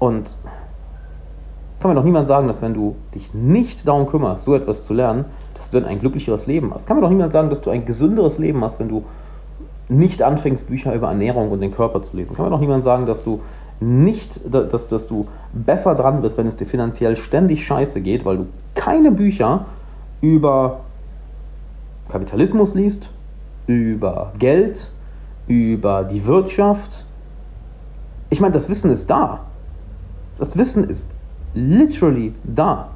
[0.00, 0.26] Und
[1.84, 4.94] kann mir doch niemand sagen, dass wenn du dich nicht darum kümmerst, so etwas zu
[4.94, 6.86] lernen, dass du dann ein glücklicheres Leben hast.
[6.86, 9.04] Kann mir doch niemand sagen, dass du ein gesünderes Leben hast, wenn du
[9.90, 12.36] nicht anfängst, Bücher über Ernährung und den Körper zu lesen.
[12.36, 13.42] Kann mir doch niemand sagen, dass du
[13.80, 18.38] nicht, dass, dass du besser dran bist, wenn es dir finanziell ständig scheiße geht, weil
[18.38, 19.66] du keine Bücher
[20.22, 20.80] über
[22.08, 23.10] Kapitalismus liest,
[23.66, 24.90] über Geld,
[25.48, 27.04] über die Wirtschaft.
[28.30, 29.40] Ich meine, das Wissen ist da.
[30.38, 31.06] Das Wissen ist
[31.54, 32.88] literally da.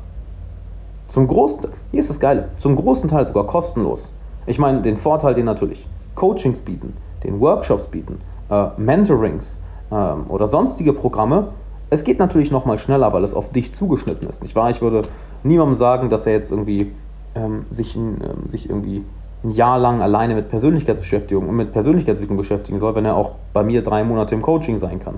[1.08, 4.10] Zum großen, hier ist das Geile, zum großen Teil sogar kostenlos.
[4.46, 6.94] Ich meine, den Vorteil, den natürlich Coachings bieten,
[7.24, 9.58] den Workshops bieten, äh, Mentorings
[9.90, 11.48] äh, oder sonstige Programme.
[11.90, 14.70] Es geht natürlich nochmal schneller, weil es auf dich zugeschnitten ist, nicht wahr?
[14.70, 15.02] Ich würde
[15.42, 16.92] niemandem sagen, dass er jetzt irgendwie
[17.34, 18.18] ähm, sich, ähm,
[18.50, 19.04] sich irgendwie
[19.44, 23.62] ein Jahr lang alleine mit Persönlichkeitsbeschäftigung und mit Persönlichkeitsentwicklung beschäftigen soll, wenn er auch bei
[23.62, 25.14] mir drei Monate im Coaching sein kann.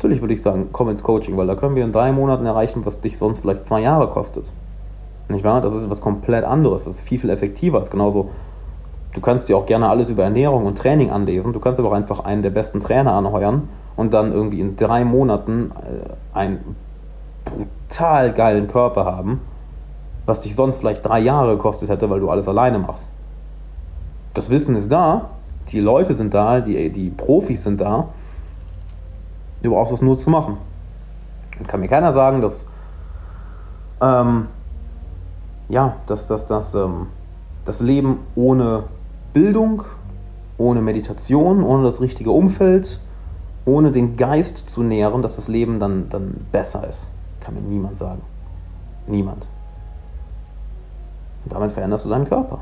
[0.00, 2.86] Natürlich würde ich sagen, komm ins Coaching, weil da können wir in drei Monaten erreichen,
[2.86, 4.50] was dich sonst vielleicht zwei Jahre kostet.
[5.28, 5.60] Nicht wahr?
[5.60, 6.86] Das ist etwas komplett anderes.
[6.86, 7.76] Das ist viel, viel effektiver.
[7.76, 8.30] Das ist genauso,
[9.12, 11.52] du kannst dir auch gerne alles über Ernährung und Training anlesen.
[11.52, 15.04] Du kannst aber auch einfach einen der besten Trainer anheuern und dann irgendwie in drei
[15.04, 16.76] Monaten äh, einen
[17.44, 19.42] brutal geilen Körper haben,
[20.24, 23.06] was dich sonst vielleicht drei Jahre gekostet hätte, weil du alles alleine machst.
[24.32, 25.26] Das Wissen ist da,
[25.72, 28.08] die Leute sind da, die, die Profis sind da.
[29.62, 30.56] Du brauchst es nur zu machen.
[31.58, 32.64] Und kann mir keiner sagen, dass
[34.00, 34.46] ähm,
[35.68, 37.06] ja, dass, dass, dass ähm,
[37.64, 38.84] das Leben ohne
[39.32, 39.84] Bildung,
[40.58, 42.98] ohne Meditation, ohne das richtige Umfeld,
[43.64, 47.10] ohne den Geist zu nähren, dass das Leben dann, dann besser ist.
[47.40, 48.22] Kann mir niemand sagen.
[49.06, 49.46] Niemand.
[51.44, 52.58] Und damit veränderst du deinen Körper,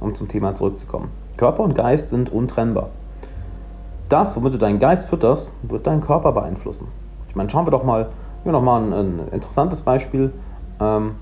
[0.00, 1.08] um zum Thema zurückzukommen.
[1.36, 2.90] Körper und Geist sind untrennbar.
[4.08, 6.88] Das, womit du deinen Geist fütterst, wird deinen Körper beeinflussen.
[7.28, 8.10] Ich meine, schauen wir doch mal,
[8.42, 10.32] hier nochmal ein, ein interessantes Beispiel.
[10.80, 11.16] Ähm,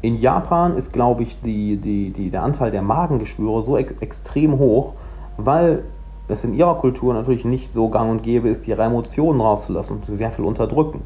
[0.00, 4.58] in Japan ist, glaube ich, die, die, die, der Anteil der Magengeschwüre so ex extrem
[4.58, 4.94] hoch,
[5.36, 5.84] weil
[6.28, 10.06] es in ihrer Kultur natürlich nicht so gang und gäbe ist, ihre Emotionen rauszulassen und
[10.06, 11.02] sehr viel unterdrücken.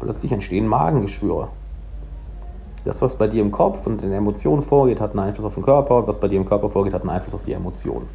[0.00, 1.48] Plötzlich entstehen Magengeschwüre.
[2.84, 5.54] Das, was bei dir im Kopf und in den Emotionen vorgeht, hat einen Einfluss auf
[5.54, 8.06] den Körper und was bei dir im Körper vorgeht, hat einen Einfluss auf die Emotionen.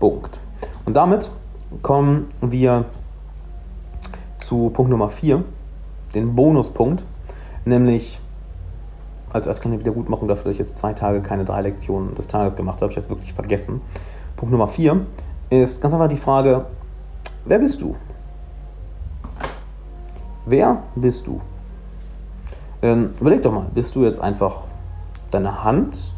[0.00, 0.38] Punkt.
[0.84, 1.30] Und damit
[1.82, 2.84] kommen wir
[4.40, 5.42] zu Punkt Nummer 4,
[6.14, 7.02] den Bonuspunkt,
[7.64, 8.20] nämlich
[9.32, 12.56] als, als kleine Wiedergutmachung dafür, dass ich jetzt zwei Tage keine drei Lektionen des Tages
[12.56, 13.80] gemacht habe, ich habe es wirklich vergessen.
[14.36, 15.06] Punkt Nummer vier
[15.50, 16.66] ist ganz einfach die Frage,
[17.44, 17.96] wer bist du?
[20.46, 21.40] Wer bist du?
[22.82, 24.60] Ähm, überleg doch mal, bist du jetzt einfach
[25.30, 26.12] deine Hand?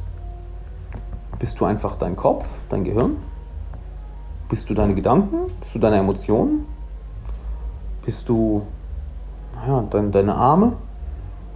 [1.39, 3.17] Bist du einfach dein Kopf, dein Gehirn?
[4.49, 5.47] Bist du deine Gedanken?
[5.61, 6.67] Bist du deine Emotionen?
[8.05, 8.63] Bist du
[9.67, 10.73] ja, dein, deine Arme?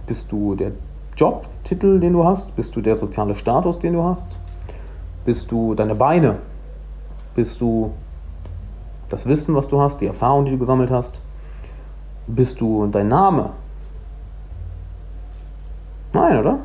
[0.05, 0.71] Bist du der
[1.15, 2.55] Jobtitel, den du hast?
[2.55, 4.27] Bist du der soziale Status, den du hast?
[5.25, 6.37] Bist du deine Beine?
[7.35, 7.93] Bist du
[9.09, 11.19] das Wissen, was du hast, die Erfahrung, die du gesammelt hast?
[12.27, 13.49] Bist du dein Name?
[16.13, 16.59] Nein, oder?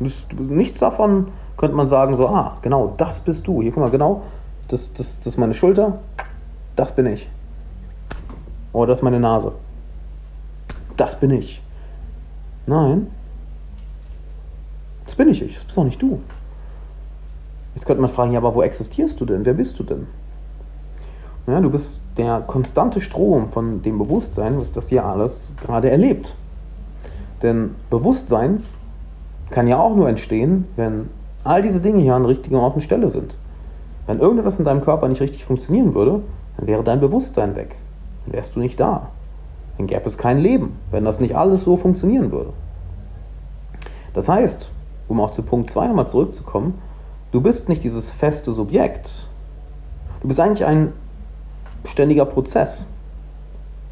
[0.00, 3.60] Nichts davon könnte man sagen, so, ah, genau, das bist du.
[3.60, 4.22] Hier, guck mal, genau,
[4.70, 5.98] das, das, das ist meine Schulter,
[6.76, 7.28] das bin ich.
[8.72, 9.52] Oder das ist meine Nase.
[10.96, 11.60] Das bin ich.
[12.66, 13.08] Nein,
[15.06, 16.20] das bin ich ich, das bist auch nicht du.
[17.74, 19.44] Jetzt könnte man fragen, ja, aber wo existierst du denn?
[19.44, 20.06] Wer bist du denn?
[21.46, 26.34] Ja, du bist der konstante Strom von dem Bewusstsein, was das hier alles gerade erlebt.
[27.42, 28.62] Denn Bewusstsein
[29.50, 31.10] kann ja auch nur entstehen, wenn
[31.42, 33.34] all diese Dinge hier an richtigen Ort und Stelle sind.
[34.10, 36.22] Wenn irgendetwas in deinem Körper nicht richtig funktionieren würde,
[36.56, 37.76] dann wäre dein Bewusstsein weg.
[38.24, 39.10] Dann wärst du nicht da.
[39.78, 42.52] Dann gäbe es kein Leben, wenn das nicht alles so funktionieren würde.
[44.12, 44.68] Das heißt,
[45.06, 46.74] um auch zu Punkt 2 nochmal zurückzukommen,
[47.30, 49.12] du bist nicht dieses feste Subjekt.
[50.22, 50.92] Du bist eigentlich ein
[51.84, 52.84] ständiger Prozess.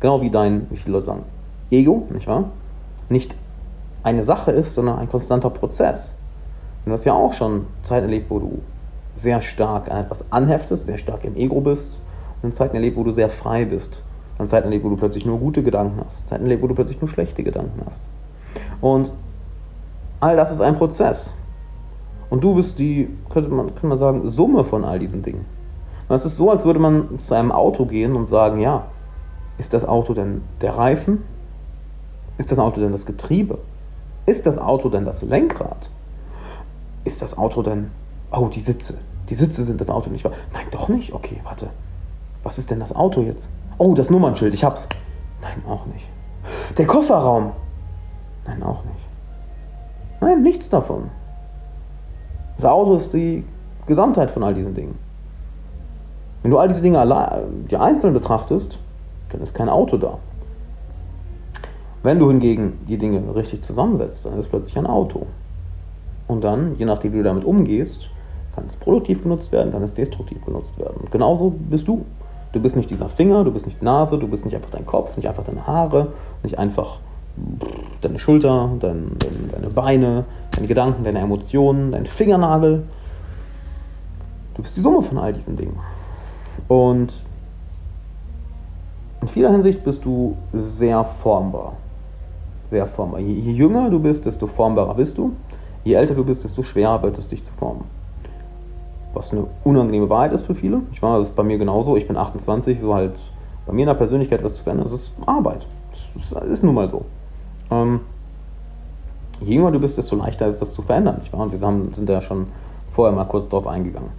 [0.00, 1.22] Genau wie dein, wie viele Leute sagen,
[1.70, 2.50] Ego, nicht wahr?
[3.08, 3.36] Nicht
[4.02, 6.12] eine Sache ist, sondern ein konstanter Prozess.
[6.86, 8.58] Du hast ja auch schon Zeiten erlebt, wo du
[9.18, 11.98] sehr stark an etwas anheftest, sehr stark im Ego bist
[12.42, 14.02] und Zeiten erlebt, wo du sehr frei bist.
[14.38, 16.28] Und Zeiten erlebt, wo du plötzlich nur gute Gedanken hast.
[16.28, 18.00] Zeiten erlebt, wo du plötzlich nur schlechte Gedanken hast.
[18.80, 19.10] Und
[20.20, 21.32] all das ist ein Prozess.
[22.30, 25.44] Und du bist die, könnte man, könnte man sagen, Summe von all diesen Dingen.
[26.08, 28.86] Es ist so, als würde man zu einem Auto gehen und sagen, ja,
[29.58, 31.22] ist das Auto denn der Reifen?
[32.38, 33.58] Ist das Auto denn das Getriebe?
[34.24, 35.90] Ist das Auto denn das Lenkrad?
[37.04, 37.90] Ist das Auto denn,
[38.30, 38.94] oh, die Sitze.
[39.28, 40.32] Die Sitze sind das Auto nicht wahr?
[40.52, 41.12] Nein, doch nicht?
[41.12, 41.68] Okay, warte.
[42.42, 43.48] Was ist denn das Auto jetzt?
[43.78, 44.88] Oh, das Nummernschild, ich hab's.
[45.42, 46.06] Nein, auch nicht.
[46.76, 47.52] Der Kofferraum.
[48.46, 50.20] Nein, auch nicht.
[50.20, 51.10] Nein, nichts davon.
[52.56, 53.44] Das Auto ist die
[53.86, 54.98] Gesamtheit von all diesen Dingen.
[56.42, 58.78] Wenn du all diese Dinge allein, die einzeln betrachtest,
[59.30, 60.18] dann ist kein Auto da.
[62.02, 65.26] Wenn du hingegen die Dinge richtig zusammensetzt, dann ist plötzlich ein Auto.
[66.26, 68.08] Und dann, je nachdem, wie du damit umgehst,
[68.58, 70.96] kann es produktiv genutzt werden, kann es destruktiv genutzt werden.
[71.00, 72.04] Und genauso bist du.
[72.52, 75.16] Du bist nicht dieser Finger, du bist nicht Nase, du bist nicht einfach dein Kopf,
[75.16, 76.08] nicht einfach deine Haare,
[76.42, 76.98] nicht einfach
[78.00, 82.84] deine Schulter, dein, dein, deine Beine, deine Gedanken, deine Emotionen, dein Fingernagel.
[84.54, 85.78] Du bist die Summe von all diesen Dingen.
[86.66, 87.12] Und
[89.20, 91.74] in vieler Hinsicht bist du sehr formbar.
[92.68, 93.20] Sehr formbar.
[93.20, 95.32] Je, je jünger du bist, desto formbarer bist du.
[95.84, 97.97] Je älter du bist, desto schwerer wird es, dich zu formen.
[99.14, 100.82] Was eine unangenehme Wahrheit ist für viele.
[100.92, 101.96] Ich war, das ist bei mir genauso.
[101.96, 103.14] Ich bin 28, so halt
[103.66, 105.66] bei mir in der Persönlichkeit was zu verändern, das ist Arbeit.
[106.30, 107.04] Das ist nun mal so.
[107.70, 108.00] Ähm,
[109.40, 111.18] je jünger du bist, desto leichter ist das zu verändern.
[111.18, 111.42] Nicht wahr?
[111.42, 112.46] Und wir haben, sind ja schon
[112.92, 114.10] vorher mal kurz drauf eingegangen.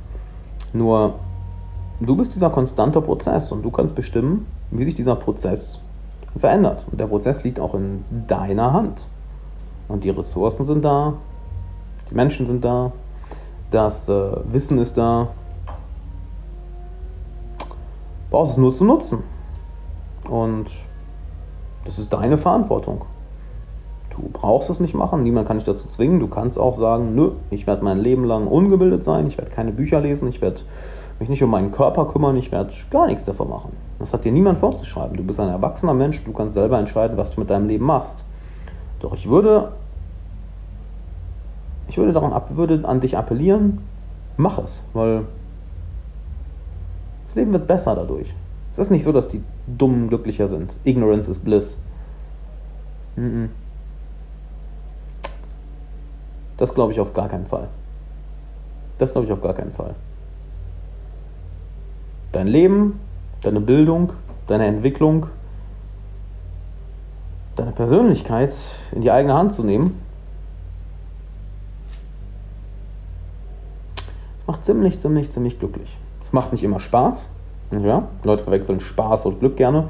[0.71, 1.15] Nur,
[1.99, 5.79] du bist dieser konstante Prozess und du kannst bestimmen, wie sich dieser Prozess
[6.37, 6.85] verändert.
[6.91, 8.99] Und der Prozess liegt auch in deiner Hand.
[9.87, 11.13] Und die Ressourcen sind da,
[12.09, 12.91] die Menschen sind da,
[13.71, 15.27] das äh, Wissen ist da.
[17.57, 17.65] Du
[18.31, 19.23] brauchst es nur zu nutzen.
[20.29, 20.67] Und
[21.85, 23.05] das ist deine Verantwortung.
[24.11, 26.19] Du brauchst es nicht machen, niemand kann dich dazu zwingen.
[26.19, 29.71] Du kannst auch sagen, nö, ich werde mein Leben lang ungebildet sein, ich werde keine
[29.71, 30.61] Bücher lesen, ich werde
[31.19, 33.71] mich nicht um meinen Körper kümmern, ich werde gar nichts davon machen.
[33.97, 35.17] Das hat dir niemand vorzuschreiben.
[35.17, 38.23] Du bist ein erwachsener Mensch, du kannst selber entscheiden, was du mit deinem Leben machst.
[38.99, 39.71] Doch ich würde,
[41.89, 43.79] ich würde, daran würde an dich appellieren,
[44.37, 45.25] mach es, weil
[47.27, 48.33] das Leben wird besser dadurch.
[48.71, 50.75] Es ist nicht so, dass die Dummen glücklicher sind.
[50.83, 51.77] Ignorance is bliss.
[53.17, 53.49] -mm.
[56.57, 57.67] Das glaube ich auf gar keinen Fall.
[58.99, 59.95] Das glaube ich auf gar keinen Fall.
[62.31, 62.99] Dein Leben,
[63.41, 64.13] deine Bildung,
[64.47, 65.25] deine Entwicklung,
[67.55, 68.53] deine Persönlichkeit
[68.91, 69.99] in die eigene Hand zu nehmen,
[74.49, 75.95] macht ziemlich, ziemlich, ziemlich glücklich.
[76.23, 77.29] Es macht nicht immer Spaß.
[77.71, 78.07] Ja?
[78.23, 79.89] Leute verwechseln Spaß und Glück gerne.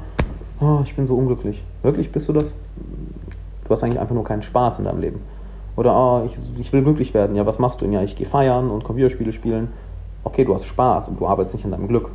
[0.60, 1.62] Oh, ich bin so unglücklich.
[1.82, 2.54] Wirklich bist du das?
[3.64, 5.22] Du hast eigentlich einfach nur keinen Spaß in deinem Leben.
[5.76, 7.36] Oder, oh, ich, ich will glücklich werden.
[7.36, 7.94] Ja, was machst du denn?
[7.94, 9.68] Ja, ich gehe feiern und Computerspiele spielen.
[10.24, 12.10] Okay, du hast Spaß und du arbeitest nicht an deinem Glück.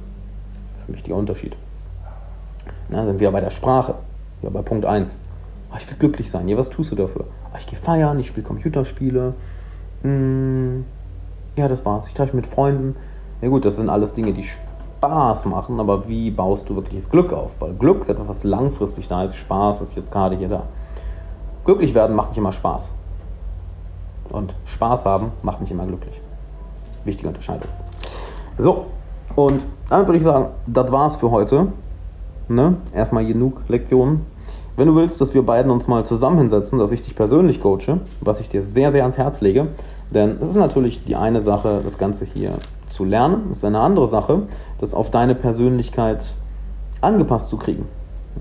[0.76, 1.56] Das ist ein wichtiger Unterschied.
[2.90, 3.96] Na, sind wir bei der Sprache.
[4.44, 5.18] Ja, bei Punkt 1.
[5.72, 6.48] Oh, ich will glücklich sein.
[6.48, 7.26] Ja, was tust du dafür?
[7.52, 9.34] Oh, ich gehe feiern, ich spiele Computerspiele.
[10.04, 10.86] Hm,
[11.56, 12.08] ja, das war's.
[12.08, 12.96] Ich treffe mit Freunden.
[13.41, 17.32] Ja gut, das sind alles Dinge, die Spaß machen, aber wie baust du wirkliches Glück
[17.32, 17.56] auf?
[17.60, 19.36] Weil Glück ist etwas, was langfristig da ist.
[19.36, 20.63] Spaß ist jetzt gerade hier da.
[21.63, 22.91] glücklich werden macht nicht immer Spaß.
[24.32, 26.20] Und Spaß haben macht nicht immer glücklich.
[27.04, 27.70] Wichtige Unterscheidung.
[28.58, 28.88] So,
[29.36, 31.68] und damit würde ich sagen, das war's für heute.
[32.48, 32.78] Ne?
[32.94, 34.26] Erstmal genug Lektionen.
[34.76, 38.00] Wenn du willst, dass wir beiden uns mal zusammen hinsetzen, dass ich dich persönlich coache,
[38.22, 39.68] was ich dir sehr, sehr ans Herz lege,
[40.12, 42.54] denn es ist natürlich die eine Sache, das Ganze hier
[42.89, 44.44] zu lernen, es ist eine andere Sache,
[44.80, 46.34] das auf deine Persönlichkeit
[47.02, 47.88] angepasst zu kriegen.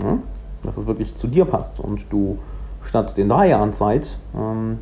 [0.02, 0.18] Ja?
[0.62, 2.38] Dass es wirklich zu dir passt und du
[2.86, 4.78] statt den drei Jahren Zeit ähm,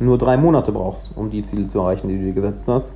[0.00, 2.94] nur drei Monate brauchst, um die Ziele zu erreichen, die du dir gesetzt hast.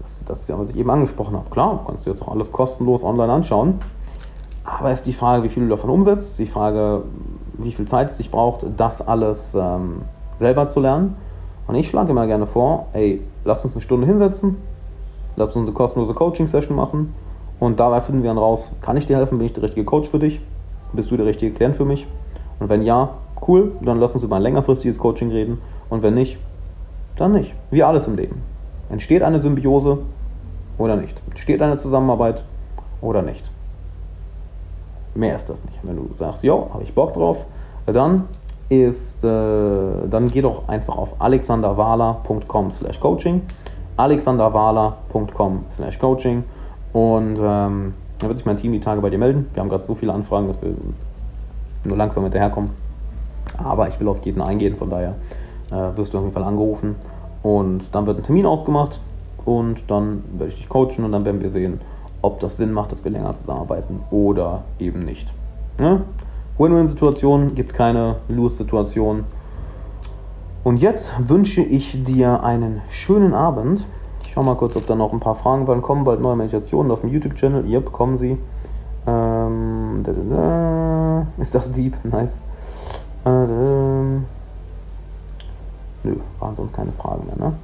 [0.00, 1.50] Das, das ist ja, was ich eben angesprochen habe.
[1.50, 3.80] Klar, kannst du jetzt auch alles kostenlos online anschauen.
[4.64, 7.02] Aber ist die Frage, wie viel du davon umsetzt, die Frage,
[7.54, 10.02] wie viel Zeit es dich braucht, das alles ähm,
[10.36, 11.16] selber zu lernen.
[11.68, 14.56] Und ich schlage immer gerne vor, ey, lass uns eine Stunde hinsetzen,
[15.36, 17.14] lass uns eine kostenlose Coaching-Session machen
[17.60, 20.08] und dabei finden wir dann raus, kann ich dir helfen, bin ich der richtige Coach
[20.08, 20.40] für dich,
[20.94, 22.06] bist du der richtige Klient für mich?
[22.58, 23.10] Und wenn ja,
[23.46, 26.38] cool, dann lass uns über ein längerfristiges Coaching reden und wenn nicht,
[27.16, 27.52] dann nicht.
[27.70, 28.40] Wie alles im Leben.
[28.88, 29.98] Entsteht eine Symbiose
[30.78, 31.20] oder nicht?
[31.28, 32.44] Entsteht eine Zusammenarbeit
[33.02, 33.44] oder nicht?
[35.14, 35.78] Mehr ist das nicht.
[35.82, 37.44] Wenn du sagst, jo, habe ich Bock drauf,
[37.84, 38.24] dann
[38.68, 39.28] ist, äh,
[40.10, 43.42] dann geh doch einfach auf alexanderwala.com slash coaching
[43.98, 46.44] alexanderwala.com slash coaching
[46.92, 49.46] und ähm, dann wird sich mein Team die Tage bei dir melden.
[49.52, 50.72] Wir haben gerade so viele Anfragen, dass wir
[51.84, 52.70] nur langsam hinterherkommen.
[53.62, 55.14] Aber ich will auf jeden eingehen, von daher
[55.70, 56.94] äh, wirst du auf jeden Fall angerufen
[57.42, 59.00] und dann wird ein Termin ausgemacht
[59.44, 61.80] und dann werde ich dich coachen und dann werden wir sehen,
[62.22, 65.32] ob das Sinn macht, dass wir länger zusammenarbeiten oder eben nicht.
[65.80, 66.02] Ja?
[66.58, 69.24] Win-Win-Situation, gibt keine Lose-Situation.
[70.64, 73.84] Und jetzt wünsche ich dir einen schönen Abend.
[74.24, 75.82] Ich schau mal kurz, ob da noch ein paar Fragen waren.
[75.82, 77.64] Kommen bald neue Meditationen auf dem YouTube-Channel.
[77.66, 78.38] Ihr bekommen sie.
[79.06, 81.26] Ähm, da, da, da.
[81.40, 81.96] Ist das deep?
[82.04, 82.40] Nice.
[83.24, 83.28] Äh,
[86.04, 87.54] Nö, waren sonst keine Fragen mehr, ne?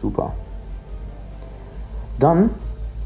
[0.00, 0.32] Super.
[2.18, 2.50] Dann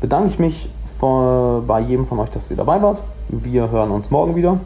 [0.01, 3.03] bedanke ich mich bei jedem von euch, dass ihr dabei wart.
[3.29, 4.61] Wir hören uns morgen wieder.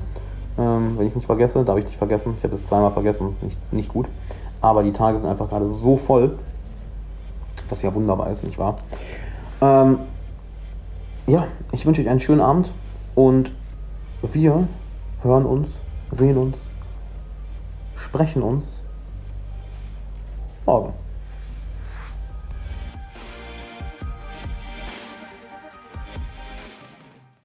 [0.57, 2.35] Ähm, wenn ich es nicht vergesse, darf ich nicht vergessen.
[2.39, 4.09] Ich habe es zweimal vergessen, nicht, nicht gut.
[4.61, 6.39] Aber die Tage sind einfach gerade so voll,
[7.69, 8.77] was ja wunderbar ist, nicht wahr?
[9.61, 9.99] Ähm,
[11.27, 12.73] ja, ich wünsche euch einen schönen Abend
[13.15, 13.53] und
[14.23, 14.69] wir
[15.21, 15.69] hören uns,
[16.11, 16.59] sehen uns,
[17.95, 18.81] sprechen uns
[20.67, 21.04] morgen.